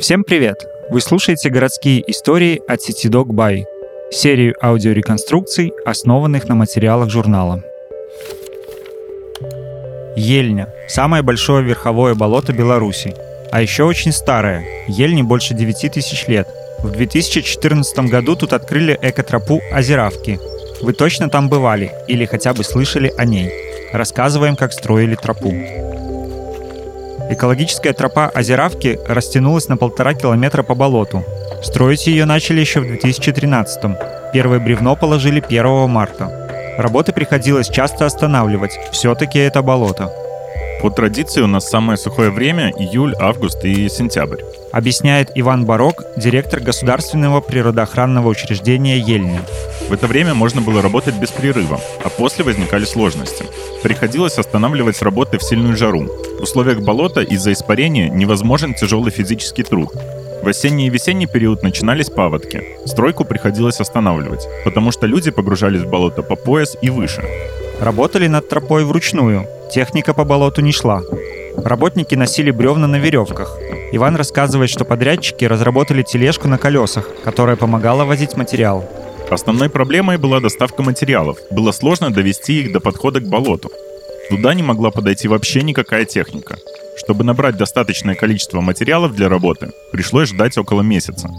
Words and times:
Всем 0.00 0.24
привет! 0.24 0.64
Вы 0.88 1.02
слушаете 1.02 1.50
городские 1.50 2.02
истории 2.10 2.62
от 2.66 2.80
Citydog 2.80 3.26
By, 3.26 3.64
серию 4.10 4.54
аудиореконструкций, 4.62 5.74
основанных 5.84 6.48
на 6.48 6.54
материалах 6.54 7.10
журнала. 7.10 7.62
Ельня– 10.16 10.72
самое 10.88 11.22
большое 11.22 11.62
верховое 11.62 12.14
болото 12.14 12.54
Беларуси. 12.54 13.14
А 13.52 13.60
еще 13.60 13.84
очень 13.84 14.12
старое. 14.12 14.64
Ельне 14.88 15.22
больше 15.22 15.52
9 15.52 15.92
тысяч 15.92 16.26
лет. 16.28 16.48
В 16.78 16.90
2014 16.90 17.98
году 18.10 18.36
тут 18.36 18.54
открыли 18.54 18.98
экотропу 19.02 19.60
Озеравки. 19.70 20.40
Вы 20.80 20.94
точно 20.94 21.28
там 21.28 21.50
бывали 21.50 21.92
или 22.08 22.24
хотя 22.24 22.54
бы 22.54 22.64
слышали 22.64 23.12
о 23.18 23.26
ней. 23.26 23.52
Рассказываем, 23.92 24.56
как 24.56 24.72
строили 24.72 25.14
тропу. 25.14 25.52
Экологическая 27.30 27.92
тропа 27.92 28.28
Озеравки 28.28 28.98
растянулась 29.06 29.68
на 29.68 29.76
полтора 29.76 30.14
километра 30.14 30.64
по 30.64 30.74
болоту. 30.74 31.24
Строить 31.62 32.08
ее 32.08 32.24
начали 32.24 32.60
еще 32.60 32.80
в 32.80 32.86
2013 32.86 33.84
-м. 33.84 33.96
Первое 34.32 34.58
бревно 34.58 34.96
положили 34.96 35.40
1 35.40 35.86
марта. 35.86 36.74
Работы 36.76 37.12
приходилось 37.12 37.68
часто 37.68 38.06
останавливать, 38.06 38.78
все-таки 38.90 39.38
это 39.38 39.62
болото. 39.62 40.10
По 40.82 40.90
традиции 40.90 41.42
у 41.42 41.46
нас 41.46 41.68
самое 41.68 41.96
сухое 41.96 42.30
время– 42.30 42.72
июль, 42.78 43.14
август 43.20 43.64
и 43.64 43.88
сентябрь. 43.88 44.40
Объясняет 44.72 45.30
Иван 45.36 45.66
Барок, 45.66 46.02
директор 46.16 46.58
государственного 46.58 47.40
природоохранного 47.40 48.28
учреждения 48.28 48.98
Ельня. 48.98 49.42
В 49.90 49.92
это 49.92 50.06
время 50.06 50.34
можно 50.34 50.60
было 50.60 50.82
работать 50.82 51.16
без 51.16 51.30
прерыва, 51.32 51.80
а 52.04 52.08
после 52.10 52.44
возникали 52.44 52.84
сложности. 52.84 53.44
Приходилось 53.82 54.38
останавливать 54.38 55.02
работы 55.02 55.36
в 55.36 55.42
сильную 55.42 55.76
жару. 55.76 56.06
В 56.38 56.44
условиях 56.44 56.78
болота 56.78 57.22
из-за 57.22 57.52
испарения 57.52 58.08
невозможен 58.08 58.72
тяжелый 58.72 59.10
физический 59.10 59.64
труд. 59.64 59.88
В 60.44 60.46
осенний 60.46 60.86
и 60.86 60.90
весенний 60.90 61.26
период 61.26 61.64
начинались 61.64 62.08
паводки. 62.08 62.62
Стройку 62.86 63.24
приходилось 63.24 63.80
останавливать, 63.80 64.46
потому 64.64 64.92
что 64.92 65.08
люди 65.08 65.32
погружались 65.32 65.82
в 65.82 65.90
болото 65.90 66.22
по 66.22 66.36
пояс 66.36 66.76
и 66.80 66.88
выше. 66.88 67.24
Работали 67.80 68.28
над 68.28 68.48
тропой 68.48 68.84
вручную. 68.84 69.48
Техника 69.74 70.14
по 70.14 70.24
болоту 70.24 70.60
не 70.60 70.70
шла. 70.70 71.02
Работники 71.56 72.14
носили 72.14 72.52
бревна 72.52 72.86
на 72.86 73.00
веревках. 73.00 73.58
Иван 73.90 74.14
рассказывает, 74.14 74.70
что 74.70 74.84
подрядчики 74.84 75.44
разработали 75.46 76.04
тележку 76.04 76.46
на 76.46 76.58
колесах, 76.58 77.08
которая 77.24 77.56
помогала 77.56 78.04
возить 78.04 78.36
материал. 78.36 78.88
Основной 79.30 79.70
проблемой 79.70 80.18
была 80.18 80.40
доставка 80.40 80.82
материалов. 80.82 81.38
Было 81.52 81.70
сложно 81.70 82.10
довести 82.10 82.60
их 82.60 82.72
до 82.72 82.80
подхода 82.80 83.20
к 83.20 83.28
болоту. 83.28 83.70
Туда 84.28 84.54
не 84.54 84.62
могла 84.62 84.90
подойти 84.90 85.28
вообще 85.28 85.62
никакая 85.62 86.04
техника. 86.04 86.58
Чтобы 86.96 87.22
набрать 87.22 87.56
достаточное 87.56 88.16
количество 88.16 88.60
материалов 88.60 89.14
для 89.14 89.28
работы, 89.28 89.70
пришлось 89.92 90.30
ждать 90.30 90.58
около 90.58 90.82
месяца. 90.82 91.30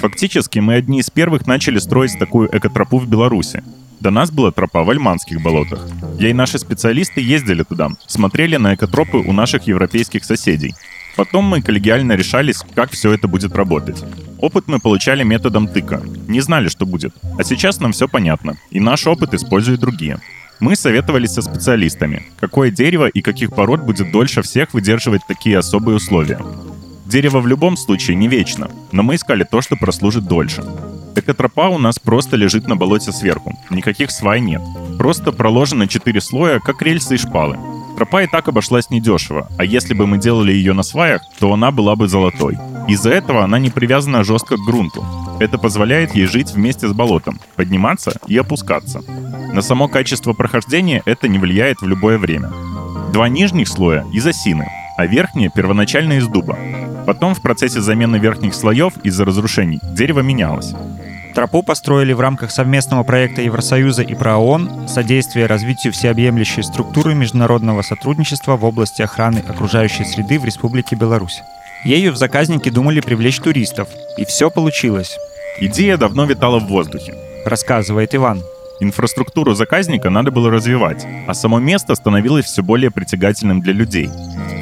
Фактически 0.00 0.58
мы 0.58 0.74
одни 0.74 0.98
из 0.98 1.10
первых 1.10 1.46
начали 1.46 1.78
строить 1.78 2.18
такую 2.18 2.48
экотропу 2.56 2.98
в 2.98 3.08
Беларуси. 3.08 3.62
До 4.00 4.10
нас 4.10 4.32
была 4.32 4.50
тропа 4.50 4.82
в 4.82 4.90
Альманских 4.90 5.40
болотах. 5.40 5.86
Я 6.18 6.30
и 6.30 6.32
наши 6.32 6.58
специалисты 6.58 7.20
ездили 7.20 7.62
туда, 7.62 7.90
смотрели 8.08 8.56
на 8.56 8.74
экотропы 8.74 9.18
у 9.18 9.32
наших 9.32 9.68
европейских 9.68 10.24
соседей. 10.24 10.74
Потом 11.16 11.44
мы 11.44 11.62
коллегиально 11.62 12.12
решались, 12.12 12.62
как 12.74 12.90
все 12.90 13.12
это 13.12 13.28
будет 13.28 13.54
работать. 13.54 14.02
Опыт 14.38 14.64
мы 14.66 14.80
получали 14.80 15.22
методом 15.22 15.68
тыка. 15.68 16.02
Не 16.28 16.40
знали, 16.40 16.68
что 16.68 16.86
будет. 16.86 17.14
А 17.38 17.44
сейчас 17.44 17.80
нам 17.80 17.92
все 17.92 18.08
понятно. 18.08 18.56
И 18.70 18.80
наш 18.80 19.06
опыт 19.06 19.34
используют 19.34 19.80
другие. 19.80 20.18
Мы 20.60 20.76
советовались 20.76 21.32
со 21.32 21.42
специалистами, 21.42 22.22
какое 22.38 22.70
дерево 22.70 23.08
и 23.08 23.20
каких 23.20 23.50
пород 23.50 23.82
будет 23.82 24.12
дольше 24.12 24.42
всех 24.42 24.74
выдерживать 24.74 25.22
такие 25.26 25.58
особые 25.58 25.96
условия. 25.96 26.38
Дерево 27.04 27.40
в 27.40 27.46
любом 27.46 27.76
случае 27.76 28.16
не 28.16 28.28
вечно, 28.28 28.70
но 28.92 29.02
мы 29.02 29.16
искали 29.16 29.44
то, 29.44 29.60
что 29.60 29.76
прослужит 29.76 30.24
дольше. 30.24 30.64
Экотропа 31.14 31.68
у 31.68 31.78
нас 31.78 31.98
просто 31.98 32.36
лежит 32.36 32.68
на 32.68 32.76
болоте 32.76 33.12
сверху. 33.12 33.58
Никаких 33.70 34.10
свай 34.10 34.40
нет. 34.40 34.62
Просто 34.98 35.32
проложено 35.32 35.86
4 35.86 36.20
слоя, 36.20 36.58
как 36.58 36.80
рельсы 36.80 37.16
и 37.16 37.18
шпалы. 37.18 37.58
Тропа 37.96 38.22
и 38.22 38.26
так 38.26 38.48
обошлась 38.48 38.90
недешево, 38.90 39.48
а 39.58 39.64
если 39.64 39.94
бы 39.94 40.06
мы 40.06 40.18
делали 40.18 40.52
ее 40.52 40.72
на 40.72 40.82
сваях, 40.82 41.22
то 41.38 41.52
она 41.52 41.70
была 41.70 41.94
бы 41.94 42.08
золотой. 42.08 42.58
Из-за 42.88 43.10
этого 43.10 43.44
она 43.44 43.58
не 43.58 43.70
привязана 43.70 44.24
жестко 44.24 44.56
к 44.56 44.64
грунту. 44.64 45.04
Это 45.40 45.58
позволяет 45.58 46.14
ей 46.14 46.26
жить 46.26 46.52
вместе 46.52 46.88
с 46.88 46.92
болотом, 46.92 47.38
подниматься 47.56 48.18
и 48.26 48.36
опускаться. 48.36 49.02
На 49.52 49.62
само 49.62 49.88
качество 49.88 50.32
прохождения 50.32 51.02
это 51.04 51.28
не 51.28 51.38
влияет 51.38 51.80
в 51.80 51.86
любое 51.86 52.18
время. 52.18 52.50
Два 53.12 53.28
нижних 53.28 53.68
слоя 53.68 54.06
из 54.12 54.26
осины, 54.26 54.66
а 54.96 55.06
верхние 55.06 55.50
первоначально 55.54 56.14
из 56.14 56.26
дуба. 56.26 56.58
Потом 57.06 57.34
в 57.34 57.42
процессе 57.42 57.80
замены 57.80 58.16
верхних 58.16 58.54
слоев 58.54 58.94
из-за 59.04 59.24
разрушений 59.24 59.80
дерево 59.94 60.20
менялось. 60.20 60.72
Тропу 61.34 61.62
построили 61.62 62.12
в 62.12 62.20
рамках 62.20 62.50
совместного 62.50 63.04
проекта 63.04 63.40
Евросоюза 63.40 64.02
и 64.02 64.14
ПРООН 64.14 64.86
«Содействие 64.86 65.46
развитию 65.46 65.92
всеобъемлющей 65.92 66.62
структуры 66.62 67.14
международного 67.14 67.80
сотрудничества 67.80 68.56
в 68.56 68.64
области 68.64 69.00
охраны 69.00 69.42
окружающей 69.48 70.04
среды 70.04 70.38
в 70.38 70.44
Республике 70.44 70.94
Беларусь». 70.94 71.40
Ею 71.84 72.12
в 72.12 72.16
заказнике 72.16 72.70
думали 72.70 73.00
привлечь 73.00 73.40
туристов, 73.40 73.88
и 74.18 74.24
все 74.26 74.50
получилось. 74.50 75.16
Идея 75.58 75.96
давно 75.96 76.26
витала 76.26 76.60
в 76.60 76.68
воздухе. 76.68 77.14
Рассказывает 77.46 78.14
Иван. 78.14 78.42
Инфраструктуру 78.80 79.54
заказника 79.54 80.10
надо 80.10 80.30
было 80.30 80.50
развивать, 80.50 81.06
а 81.26 81.34
само 81.34 81.58
место 81.58 81.94
становилось 81.94 82.44
все 82.44 82.62
более 82.62 82.90
притягательным 82.90 83.60
для 83.60 83.72
людей. 83.72 84.10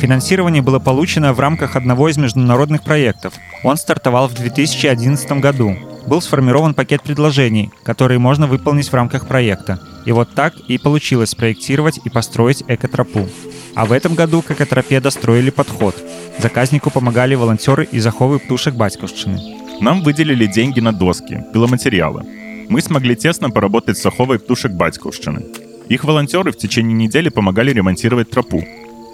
Финансирование 0.00 0.62
было 0.62 0.78
получено 0.78 1.32
в 1.32 1.40
рамках 1.40 1.74
одного 1.74 2.08
из 2.08 2.16
международных 2.16 2.82
проектов. 2.82 3.34
Он 3.64 3.76
стартовал 3.76 4.28
в 4.28 4.34
2011 4.34 5.32
году 5.32 5.76
был 6.06 6.20
сформирован 6.20 6.74
пакет 6.74 7.02
предложений, 7.02 7.70
которые 7.82 8.18
можно 8.18 8.46
выполнить 8.46 8.88
в 8.88 8.94
рамках 8.94 9.26
проекта. 9.26 9.80
И 10.06 10.12
вот 10.12 10.30
так 10.34 10.54
и 10.68 10.78
получилось 10.78 11.30
спроектировать 11.30 12.00
и 12.04 12.10
построить 12.10 12.64
экотропу. 12.68 13.28
А 13.74 13.86
в 13.86 13.92
этом 13.92 14.14
году 14.14 14.42
к 14.42 14.50
экотропе 14.50 15.00
достроили 15.00 15.50
подход. 15.50 15.94
Заказнику 16.38 16.90
помогали 16.90 17.34
волонтеры 17.34 17.88
из 17.90 18.02
заховы 18.02 18.38
птушек 18.38 18.74
Батьковщины. 18.74 19.38
Нам 19.80 20.02
выделили 20.02 20.46
деньги 20.46 20.80
на 20.80 20.92
доски, 20.92 21.44
пиломатериалы. 21.52 22.24
Мы 22.68 22.80
смогли 22.80 23.16
тесно 23.16 23.50
поработать 23.50 23.98
с 23.98 24.02
Саховой 24.02 24.38
птушек 24.38 24.72
Батьковщины. 24.72 25.44
Их 25.88 26.04
волонтеры 26.04 26.52
в 26.52 26.56
течение 26.56 26.94
недели 26.94 27.28
помогали 27.30 27.72
ремонтировать 27.72 28.30
тропу. 28.30 28.62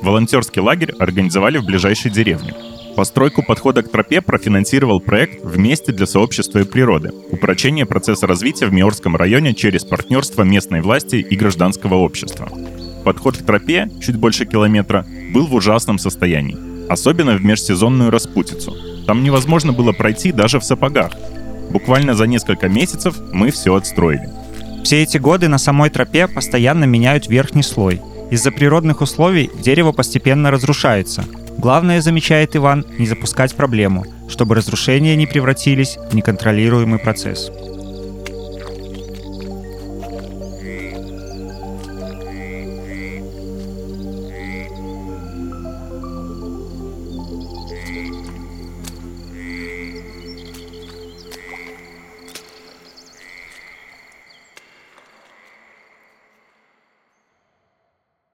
Волонтерский 0.03 0.61
лагерь 0.61 0.93
организовали 0.99 1.59
в 1.59 1.65
ближайшей 1.65 2.11
деревне. 2.11 2.55
Постройку 2.97 3.43
подхода 3.43 3.83
к 3.83 3.91
тропе 3.91 4.23
профинансировал 4.23 5.01
проект 5.01 5.45
«Вместе 5.45 5.93
для 5.93 6.07
сообщества 6.07 6.61
и 6.61 6.65
природы»— 6.65 7.13
упрочение 7.31 7.85
процесса 7.85 8.27
развития 8.27 8.69
в 8.69 8.73
Миорском 8.73 9.17
районе 9.17 9.53
через 9.53 9.85
партнерство 9.85 10.45
местной 10.45 10.81
власти 10.81 11.17
и 11.17 11.37
гражданского 11.37 11.97
общества. 11.97 12.49
Подход 13.05 13.37
к 13.37 13.45
тропе, 13.45 13.91
чуть 14.01 14.17
больше 14.17 14.47
километра, 14.47 15.07
был 15.35 15.47
в 15.47 15.55
ужасном 15.55 15.99
состоянии, 15.99 16.57
особенно 16.89 17.37
в 17.37 17.45
межсезонную 17.45 18.11
распутицу. 18.11 18.75
Там 19.07 19.23
невозможно 19.23 19.75
было 19.75 19.93
пройти 19.93 20.33
даже 20.33 20.59
в 20.59 20.65
сапогах. 20.65 21.13
Буквально 21.71 22.15
за 22.15 22.27
несколько 22.27 22.71
месяцев 22.71 23.17
мы 23.31 23.51
все 23.51 23.75
отстроили. 23.75 24.31
Все 24.85 25.03
эти 25.03 25.19
годы 25.19 25.49
на 25.49 25.59
самой 25.59 25.91
тропе 25.91 26.29
постоянно 26.29 26.85
меняют 26.85 27.29
верхний 27.29 27.63
слой. 27.63 28.01
Из-за 28.31 28.51
природных 28.51 29.03
условий 29.03 29.51
дерево 29.61 29.93
постепенно 29.93 30.51
разрушается, 30.51 31.27
Главное, 31.59 32.01
замечает 32.01 32.55
Иван, 32.55 32.85
не 32.99 33.07
запускать 33.07 33.55
проблему, 33.55 34.05
чтобы 34.29 34.55
разрушения 34.55 35.17
не 35.17 35.27
превратились 35.27 35.97
в 36.11 36.15
неконтролируемый 36.15 36.99
процесс. 36.99 37.51